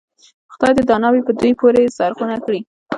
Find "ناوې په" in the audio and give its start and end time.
1.03-1.31